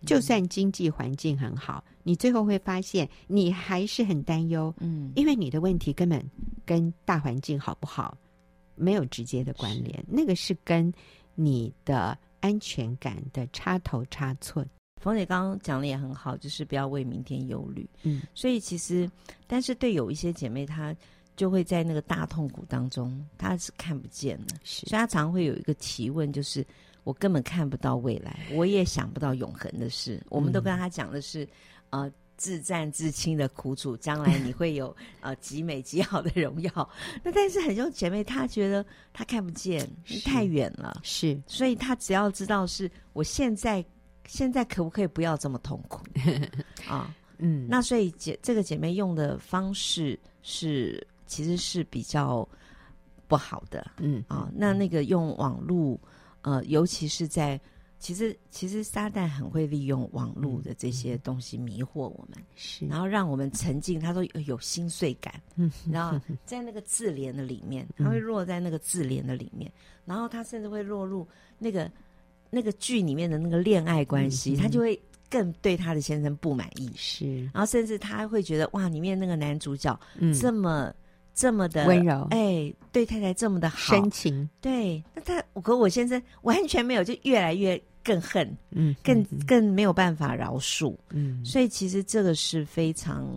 [0.04, 6.24] 就算经济环境很好，你最后会发现你还是很担忧，嗯，因为你的问题根本
[6.64, 8.16] 跟大环境好不好
[8.74, 10.92] 没有直接的关联，那个是跟
[11.34, 14.64] 你的安全感的插头插错。
[15.00, 19.10] 冯姐刚刚讲的也很好，就是不要为明天忧虑，嗯，所以其实，
[19.46, 20.94] 但是对有一些姐妹她。
[21.36, 26.66] 就会在那个大痛苦当中，他是看不见的，是，所以他常会有一个提问，就是
[27.06, 30.16] 我根本看不到未来，我也想不到永恒的事。
[30.16, 31.48] 嗯、我们都跟他讲的是，
[31.90, 36.90] 呃，自战自清的苦楚，将来你会有呃极美极好的荣耀。
[37.22, 39.88] 那但是很多姐妹，她觉得她看不见，
[40.24, 43.84] 太远了，是，所以她只要知道是我现在
[44.26, 46.04] 现在可不可以不要这么痛苦
[46.90, 47.14] 啊？
[47.38, 51.06] 嗯，那所以姐这个姐妹用的方式是。
[51.28, 52.48] 其实是比较
[53.26, 55.98] 不好的，嗯啊，那那个用网络，
[56.46, 57.60] 呃，尤其是在
[57.98, 61.18] 其实其实撒旦很会利用网络的这些。
[61.18, 68.20] 东西迷惑我们，是，然后让我们沉浸，他说有，有心碎感，嗯，然后 在那个自怜的里面，他会。
[68.20, 69.70] 落在那个自怜的里面，
[70.04, 71.26] 然后他甚至会落入
[71.58, 71.90] 那个
[72.48, 75.00] 那个剧里面的那个恋爱关系，他就会。
[75.28, 79.98] 更对他的先生不满意，是，然后甚至他会觉得哇，里面那个男主角
[80.40, 80.94] 这么、嗯、
[81.36, 93.28] 这么的温柔，哎，对太太这么的好，深情，对，那他我和我先生完全没有，就越来越更恨，嗯，更更没有办法饶恕，嗯，所以其实这个是非常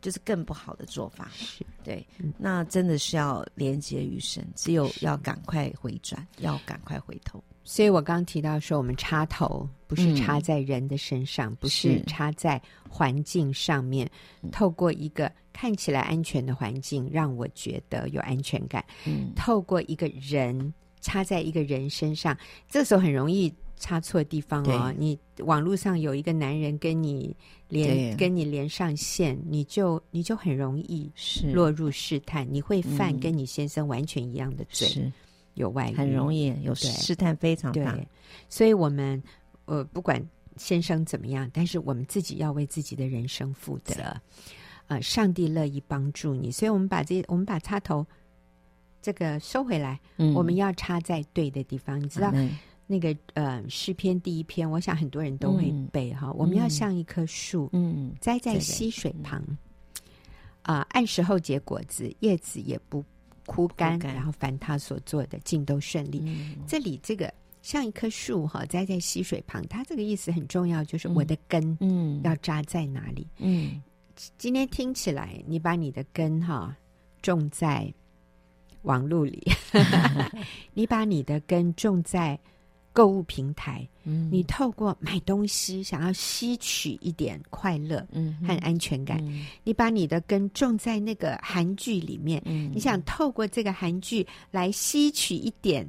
[0.00, 1.64] 就是更不好的做法，是。
[1.84, 2.04] 对，
[2.38, 7.44] 那真的是要连接于神，只有要赶快回转，要赶快回头。
[7.64, 14.08] 所以我刚刚提到说，我们插头不是插在人的身上，嗯、不是插在环境上面，
[14.52, 18.84] 透过一个看起来安全的环境，让我觉得有安全感。
[19.06, 22.36] 嗯，透过一个人插在一个人身上，
[22.68, 24.94] 这时候很容易插错地方哦。
[24.98, 27.34] 你网络上有一个男人跟你
[27.68, 31.10] 连跟你连上线，你就你就很容易
[31.52, 34.86] 落入试探，你会犯跟你先生完全一样的罪。
[34.86, 35.12] 是。
[35.54, 37.98] 有外遇，很容易有试探非常大，
[38.48, 39.22] 所以我们
[39.64, 40.22] 呃不管
[40.56, 43.94] 先生怎么样，但是我们自己要为自己的人生负责。
[44.86, 48.06] 呃，上帝乐意帮助你，所以我们把这我们把插头
[49.00, 51.98] 这个收回来，嗯，我们要插在对的地方。
[51.98, 52.30] 你知道
[52.86, 56.34] 那个呃诗篇第一篇，我想很多人都会背哈，嗯。
[56.36, 59.40] 我们要像一棵树，嗯，栽在溪水旁，
[60.60, 63.02] 啊，呃，按时候结果子，叶子也不。
[63.46, 66.22] 枯干，然后凡他所做的尽都顺利。
[66.24, 73.26] 嗯、这里这个像一棵树哈，栽在溪水旁，它这个意思很重要，就是我的根嗯要扎在哪里？
[73.38, 73.82] 嗯，
[74.38, 76.76] 今天听起来，你把你的根哈
[77.22, 77.92] 种在
[78.82, 79.42] 网路里，
[80.74, 82.38] 你把你的根种在。
[82.94, 89.44] 购物平台，嗯，你透过买东西想要吸取一点快乐，嗯，和安全感，嗯。
[89.64, 95.86] 你把你的根种在那个韩剧里面，嗯，你想透过这个韩剧来吸取一点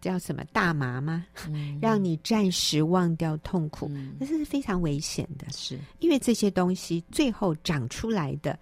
[0.00, 1.24] 叫什么大麻吗？
[1.48, 5.78] 嗯，让你暂时忘掉痛苦，嗯，这是非常危险的，是。
[6.00, 8.58] 因为这些东西最后长出来的，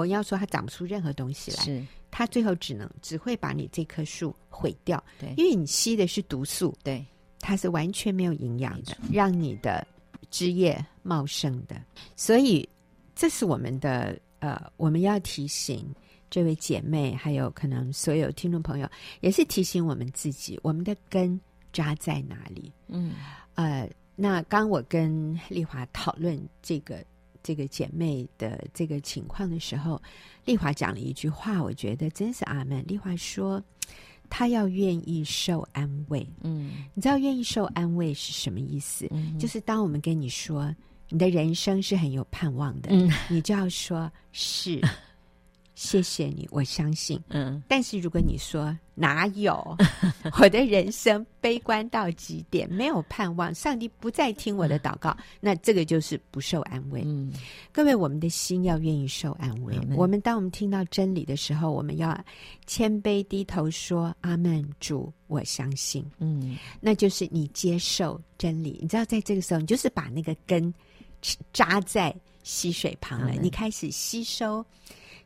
[0.00, 1.86] 我要说它长不出任何东西来，是。
[2.10, 7.06] 它最后只能只会把你这棵树毁掉，对，因为你吸的是毒素，对，
[7.38, 9.86] 它是完全没有营养的，让你的
[10.28, 11.80] 枝叶茂盛的。
[12.16, 12.68] 所以
[13.14, 15.86] 这是我们的呃，我们要提醒
[16.28, 21.40] 这位姐妹，还有可能所有听众朋友，也是提醒我们自己，我们的根
[21.72, 22.72] 扎在哪里？
[22.88, 23.14] 嗯，
[23.54, 27.04] 呃，那刚我跟丽华讨论这个。
[27.42, 30.00] 这个姐妹的这个情况的时候，
[30.44, 32.84] 丽华讲了一句话，我觉得真是阿门。
[32.86, 33.62] 丽华说
[34.28, 39.08] ：“她要愿意受安慰。”嗯，你知道愿意受安慰是什么意思？
[39.10, 40.74] 嗯，就是当我们跟你说
[41.08, 44.80] 你的人生是很有盼望的，嗯，你就要说是
[45.80, 47.18] 谢谢你，我相信。
[47.30, 49.74] 嗯，但是如果你说哪有，
[50.38, 57.00] 我的人生悲观到极点，没有盼望，上帝不再听我的祷告，那这个就是不受安慰。
[57.06, 57.32] 嗯，
[57.72, 59.74] 各位，我们的心要愿意受安慰。
[59.96, 62.14] 我们当我们听到真理的时候，我们要
[62.66, 68.78] 谦卑低头说：“阿门，主，我相信。”嗯，那就是你接受真理。
[68.82, 70.72] 你知道，在这个时候，你就是把那个根
[71.54, 74.62] 扎在溪水旁了，你开始吸收。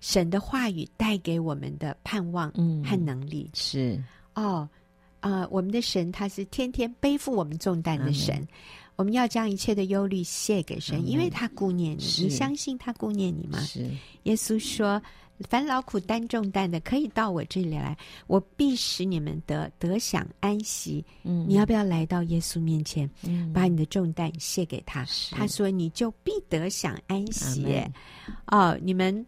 [0.05, 2.51] 神的话语带给我们的盼望
[2.85, 4.69] 和能力、嗯、是哦，
[5.21, 8.49] 啊、呃，我们的神他是天天背负我们重担的神，嗯、
[8.97, 12.05] 我们要将一切的忧虑卸给神，嗯、因为他顾念你。
[12.25, 13.59] 你相信他顾念你吗？
[13.61, 13.91] 是
[14.25, 15.03] 耶稣说
[15.49, 17.97] ：“凡劳苦担重担的，可以到我这里来，
[18.27, 25.03] 我必使你们得得享安息。”嗯，你要不要来到耶稣面前，嗯、把你的重担卸给他？
[25.31, 27.65] 他说：“你就必得享安息。
[27.65, 27.93] 嗯”
[28.53, 29.25] 哦，你们。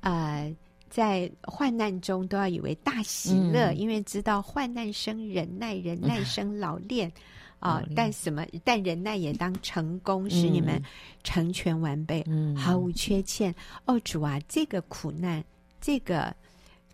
[0.00, 0.54] 呃，
[0.88, 7.12] 在患难中都要以为大喜乐，嗯、因为知道患难生忍耐，忍耐生老练
[7.60, 7.82] 啊。
[7.94, 8.46] 但什么？
[8.64, 10.82] 但忍耐也当成功，嗯、使你们
[11.24, 13.54] 成全完备，嗯、毫无缺欠。
[13.86, 15.44] 哦，主啊，这个苦难，
[15.80, 16.34] 这个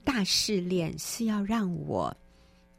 [0.03, 2.15] 大试炼是要让我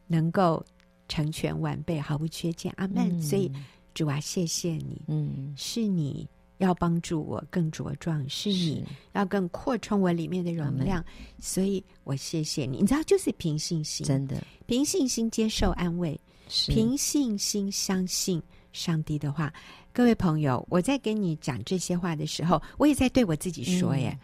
[0.08, 0.64] 能够
[1.08, 2.74] 成全完备，毫无缺欠。
[2.78, 3.18] 阿门。
[3.18, 3.52] 嗯、所以，
[3.94, 6.28] 主啊，谢谢你，嗯，是你。
[6.58, 11.04] 要帮助我更茁壮，是你要更扩充我里面的容量，
[11.40, 12.78] 所以我谢谢你。
[12.78, 14.42] 你知道，就是凭信心，真的。
[14.66, 16.20] 凭信心接受安慰，
[16.68, 18.42] 凭信心相信
[18.72, 19.54] 上帝的话。
[19.92, 24.20] 各位朋友，我在跟你讲这些话的时候，我也在对我自己说：耶，嗯、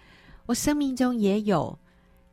[0.48, 1.78] 我生命中也有，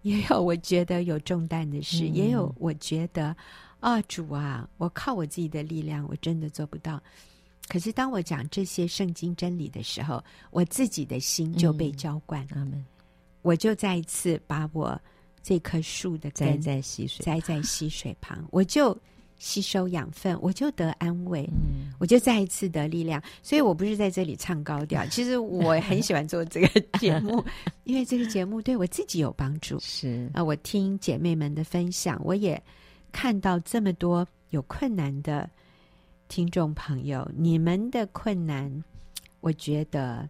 [0.03, 3.37] 也有我觉得有重担的事，嗯、也有我觉得
[3.81, 7.01] 啊，主啊，我靠我自己的力量，我真的做不到。
[7.69, 12.47] 可是当我讲这些圣经真理的时候，我自己的心就被浇灌。
[12.55, 12.85] 嗯、
[13.43, 14.99] 我就再一次把我
[15.43, 18.97] 这棵树的根栽在溪水，栽在溪水旁， 我就
[19.39, 23.23] 吸收养分，我就得安慰，嗯、我就再一次得力量。
[23.43, 27.45] 所以我不是在这里唱高调， 其实我很喜欢做这个节目，
[27.85, 29.79] 因为这个节目对我自己有帮助。
[29.79, 32.61] 是啊，我听姐妹们的分享，我也
[33.13, 35.49] 看到这么多有困难的。
[36.29, 38.85] 听众朋友，你们的困难，
[39.41, 40.29] 我觉得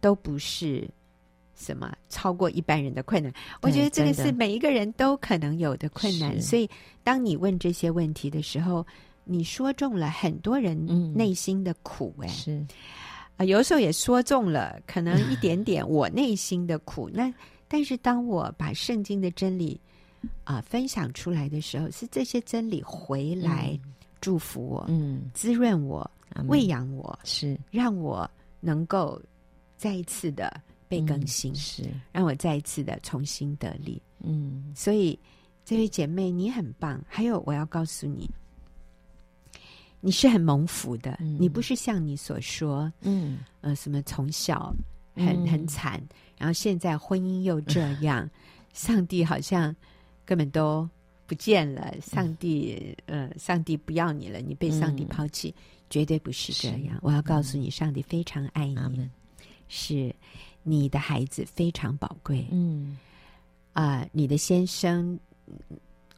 [0.00, 0.88] 都不是
[1.54, 3.32] 什么超过一般人的困难。
[3.62, 6.40] 我觉得这个是每一个人都可能有的困难。
[6.40, 6.68] 所以，
[7.02, 8.84] 当你问这些问题的时候，
[9.24, 10.76] 你说中了很多人
[11.14, 12.14] 内心的苦。
[12.20, 12.66] 哎，是
[13.36, 17.08] 啊，有时候也说中了可能一点点我内心的苦。
[17.12, 17.32] 那
[17.68, 19.80] 但是，当我把圣经的真理
[20.42, 23.78] 啊分享出来的时候，是这些真理回来。
[24.20, 26.08] 祝福我，嗯，滋润我，
[26.46, 28.28] 喂养我，是让我
[28.60, 29.20] 能够
[29.76, 34.72] 再一次的被更新，是让我再一次的重新得力，嗯。
[34.74, 35.18] 所以，
[35.64, 37.02] 这位姐妹，你很棒。
[37.08, 38.28] 还有，我要告诉你，
[40.00, 41.18] 你是很蒙福的。
[41.20, 44.74] 你不是像你所说，嗯，呃，什么从小
[45.14, 46.02] 很很惨，
[46.36, 48.28] 然后现在婚姻又这样，
[48.74, 49.74] 上帝好像
[50.24, 50.88] 根本都。
[51.28, 55.60] 不见了，上帝，嗯、呃，上帝不要你了，你被上帝抛弃，嗯、
[55.90, 56.98] 绝对不是这样。
[57.02, 59.10] 我要告诉你，上帝非常爱你，嗯、
[59.68, 60.16] 是
[60.62, 62.46] 你的孩子非常宝贵。
[62.50, 62.96] 嗯，
[63.74, 65.20] 啊、呃，你的先生，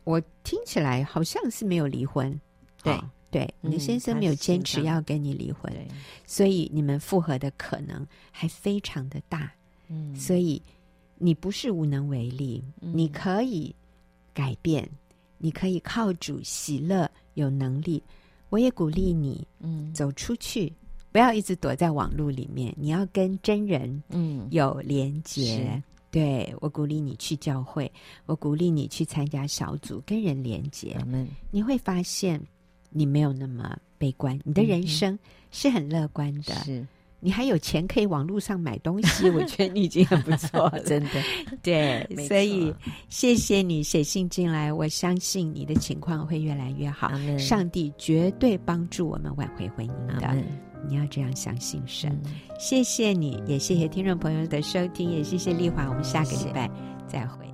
[0.04, 2.40] 我听起来好像是没有离婚，
[2.80, 2.96] 对
[3.32, 9.52] 对，你的先生没有坚持要跟你离婚，嗯、所以你们复合的可能还非常的大。
[9.88, 10.62] 嗯，所以
[11.18, 13.74] 你不是无能为力，嗯、你可以。
[14.40, 14.88] 改变，
[15.36, 18.02] 你可以靠主喜乐，有能力。
[18.48, 20.72] 我也鼓励你，嗯，走出去，
[21.12, 22.74] 不要一直躲在网络里面。
[22.78, 25.68] 你要跟真人，嗯，有连接。
[25.74, 27.92] 嗯、对，我鼓励你去教会，
[28.24, 30.96] 我鼓励你去参加小组，跟人连接。
[31.06, 32.40] 嗯、你会发现，
[32.88, 35.18] 你没有那么悲观，你的人生
[35.50, 36.54] 是很乐观的。
[36.64, 36.86] 是。
[37.20, 41.10] 你还有钱可以网络上买东西， 我觉得你已经很不错了， 真的。
[41.62, 42.74] 对，所以
[43.08, 47.10] 谢谢你写信进来，我相信你的情况会越来越好。
[47.38, 50.34] 上帝绝对帮助我们挽回婚姻的，
[50.88, 52.10] 你要这样相信神。
[52.24, 56.70] 嗯、谢谢你，也谢谢听众朋友的收听，也谢谢丽华，我们下个礼拜
[57.06, 57.49] 再会。